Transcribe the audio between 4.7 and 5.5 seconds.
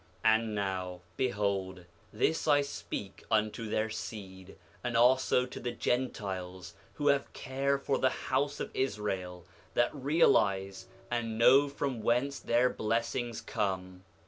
and also